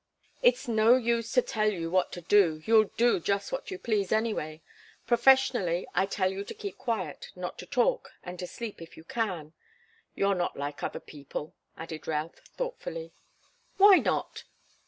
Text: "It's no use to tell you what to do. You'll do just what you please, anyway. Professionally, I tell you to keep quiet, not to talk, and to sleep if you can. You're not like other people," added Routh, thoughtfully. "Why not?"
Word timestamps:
"It's 0.41 0.67
no 0.67 0.95
use 0.95 1.31
to 1.33 1.43
tell 1.43 1.71
you 1.71 1.91
what 1.91 2.11
to 2.13 2.21
do. 2.21 2.63
You'll 2.65 2.89
do 2.97 3.19
just 3.19 3.51
what 3.51 3.69
you 3.69 3.77
please, 3.77 4.11
anyway. 4.11 4.63
Professionally, 5.05 5.85
I 5.93 6.07
tell 6.07 6.31
you 6.31 6.43
to 6.43 6.55
keep 6.55 6.79
quiet, 6.79 7.29
not 7.35 7.59
to 7.59 7.67
talk, 7.67 8.09
and 8.23 8.39
to 8.39 8.47
sleep 8.47 8.81
if 8.81 8.97
you 8.97 9.03
can. 9.03 9.53
You're 10.15 10.33
not 10.33 10.57
like 10.57 10.81
other 10.81 10.99
people," 10.99 11.53
added 11.77 12.07
Routh, 12.07 12.39
thoughtfully. 12.55 13.13
"Why 13.77 13.97
not?" 13.97 14.45